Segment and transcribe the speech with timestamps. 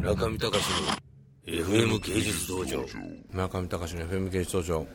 [0.00, 0.56] 村上隆の
[1.46, 2.86] FM 芸術道場。
[3.32, 4.86] 村上隆の FM 芸術道場、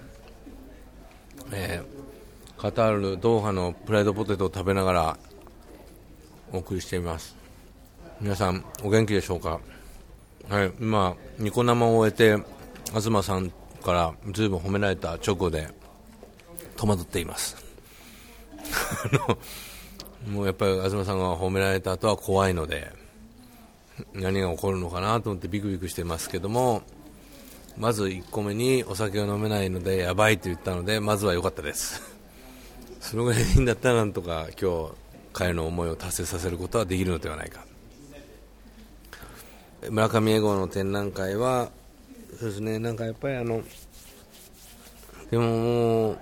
[1.52, 5.18] えー、カタールドーハのプライドポテトを食べながら
[6.52, 7.36] お送りしています。
[8.20, 9.60] 皆さんお元気でしょうか？
[10.50, 12.44] はい今ニコ生を終えて
[12.92, 13.52] 東さん
[13.84, 15.68] からずいぶん褒められた直後で
[16.78, 17.56] 戸惑っています。
[20.28, 23.05] もうやっぱり東さんが褒められた後は怖いので
[24.14, 26.84] 何が起こるのかなと思ってビクビクしてますけども
[27.78, 32.02] まず1個目にお酒を飲めないのでやばいと言ったのでまずは良かったです。
[33.02, 34.92] そのぐらいでいいんだったらなんとか今日
[35.34, 37.66] 彼の思いを達成させることはできるのではないか。
[39.90, 41.70] 村上英語の展覧会は
[42.40, 43.62] そうですねなんかやっぱりあの
[45.30, 46.18] でもも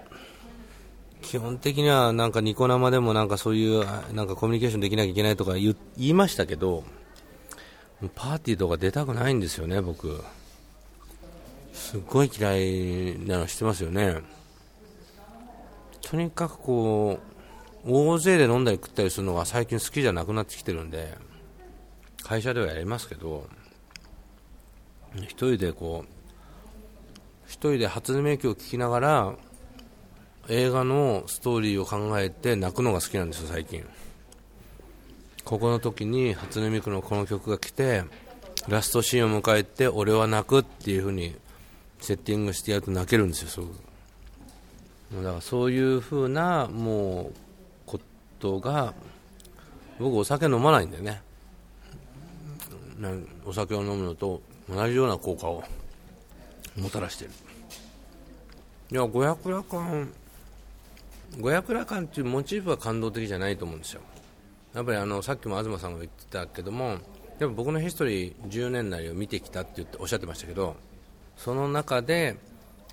[1.22, 6.84] 基本的にはなんかニコ生でもなんかそういうなんかコミュニケーションできなきゃいけないとか言いましたけど
[8.10, 10.24] パーティーとか出たくないんですよね、僕。
[11.74, 14.22] すっごい嫌いなの知ってますよね。
[16.02, 17.20] とにかくこ
[17.86, 21.18] う、大勢で飲んだり食ったりするのが最近好きじゃなくなってきてるんで、
[22.24, 23.48] 会社ではやりますけど、
[25.16, 26.10] 一人でこう、
[27.46, 29.36] 一人で初音ミクを聴きながら、
[30.50, 33.86] 映画のストーリーを考えて泣くのが好きなんですよ、最近。
[35.46, 38.04] ここの時に初音ミクのこの曲が来て
[38.68, 41.36] ラストシーンを迎えて俺は泣くっていう風に
[42.00, 43.74] セッティングしてやると泣けるんですよすごく。
[45.16, 47.34] だからそういう風なもう
[47.86, 48.00] こ
[48.40, 48.94] とが
[50.00, 51.22] 僕お酒飲まないんでね。
[53.46, 55.64] お酒を飲むのと同じような効果を
[56.78, 57.32] もたらしてる。
[58.92, 60.06] いや五百羅漢
[61.40, 64.02] 五百羅漢っていうモチーフは感動的じゃないと思うんですよ。
[64.74, 66.98] やっぱりあのさっきも東さんが言ってたけども
[67.40, 70.76] でも僕のヒストリー10年来を見てきたって言っておっしゃってましたけど
[71.38, 72.38] その中で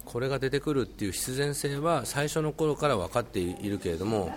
[0.05, 4.33] これが出てくるっていう必然性は最初の頃から分かっているけれども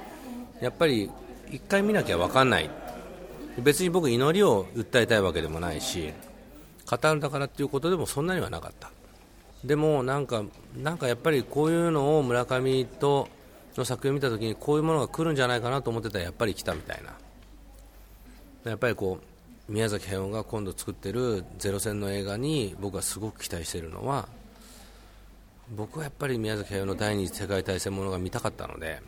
[0.61, 1.09] やっぱり
[1.51, 2.69] 一回見なきゃ分かんない。
[3.61, 6.11] 別に僕祈りを訴えたいわけでもないし
[6.85, 8.91] カタールだからっていうことでもそんなにはなかった。
[9.63, 10.43] でもなんか
[10.75, 13.29] なんかやっぱりこういうのを村上と
[13.77, 17.13] の作品を見た時にこういうものが来るんじゃないかなと思ってたらやっぱり来たみたいな。
[18.65, 24.27] やっぱりこう宮崎駿が今度作ってる「ゼロ戦」の映画に僕はすごく期待しているのは
[25.75, 29.01] 僕はやっぱり宮崎駿の第二次世界大戦ものが見たかったので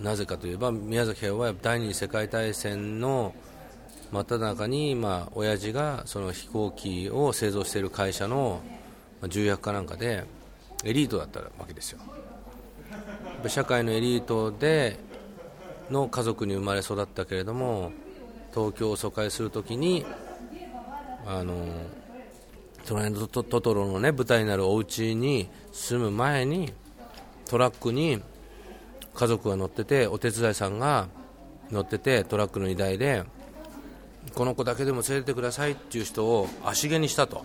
[0.00, 3.34] なぜかといえば宮崎駿は第二次世界大戦の
[4.12, 8.60] 真っ只中に、まあ、親父がその飛行機を製造している会社の
[9.26, 10.24] 重役かなんかで
[10.84, 12.00] エリートだったわけですよ。
[13.48, 14.98] 社会のエリートで
[15.90, 17.92] の家族に生まれ育ったけれども
[18.54, 20.04] 東京を疎開するときに
[21.26, 21.66] あの
[22.86, 26.72] 隣のトトロの、ね、舞台になるお家に住む前に
[27.46, 28.20] トラックに
[29.14, 31.08] 家族が乗っててお手伝いさんが
[31.70, 33.24] 乗っててトラックの荷台で
[34.34, 37.44] この子だけでも連れてくださいっていう人を足毛にしたと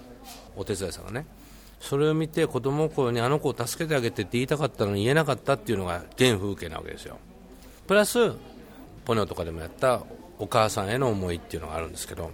[0.55, 1.25] お手伝いさんがね。
[1.79, 7.17] それを見て子供心にあの子を助けてあげてって言いたかったのに言えなかったっていうのが原風景なわけですよ。
[7.85, 8.31] プラス
[9.05, 10.01] ポニョとかでもやった
[10.39, 12.31] お母さんへの思いっていうのがあるんですけど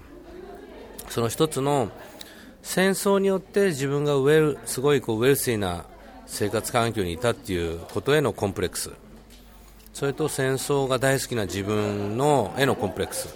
[1.10, 1.92] その一つの
[2.62, 5.86] 戦争によって自分がウェルすごいこうウェルシーな
[6.26, 8.92] 生活環境にいたっていうことへのコンプレックス。
[9.94, 13.28] それと戦争が大好きな自分のへのコンプレックス。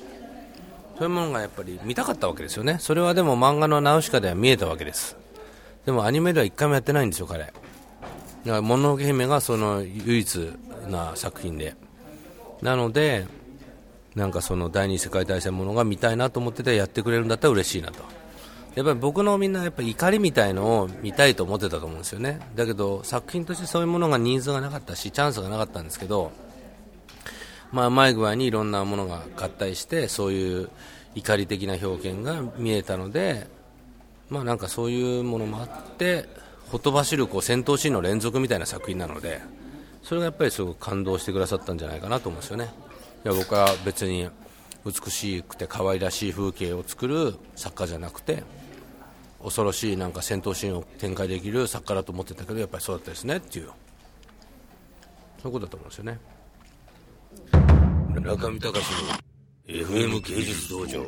[0.98, 2.78] そういうものがやっぱり見たかったわけですよね。
[2.80, 5.18] それはでも漫画のナウシカでは見えたわけです。
[5.86, 7.40] でもアニメでは一回もやってないんですよ彼。
[7.44, 7.54] だか
[8.46, 10.54] らもののけ姫がその唯一
[10.88, 11.76] な作品で。
[12.62, 13.28] なので
[14.18, 18.00] なんかその第二次世界大戦ものが見たいなと思っててやってくれるんだったら嬉しいなと。
[18.74, 22.40] やっぱり僕のみんなやっぱ怒りみたいのを見たいと思ってたと思うんですよね。
[22.56, 26.32] だけど作品としてそういうものがニーズがなかったし、チャンスがなかったんですけど、
[27.72, 30.70] まあ、うまい具合にいろんなものが合体して、そういう
[31.14, 33.46] 怒り的な表現が見えたので、
[34.30, 36.28] まあなんかそういうものもあって、
[36.72, 39.42] ほとばしるこう戦闘シーンの連続みたいな作品なので、
[40.02, 42.87] それがやっぱりすごく感動してくださったんじゃないかなと思うんですよね。
[43.28, 44.30] いや僕は別に
[44.86, 48.42] 美しくて可愛らしい風景を作る作家じゃなくて
[49.44, 53.66] 恐ろしいなんか戦闘シーンを展開できる作家だと思ってたけどやっぱりそうだったですねっていう。
[53.66, 53.72] そ
[55.44, 56.20] ういうことだと思うんですよね。
[58.22, 59.10] 中見隆の
[59.68, 61.06] FM 芸術道場。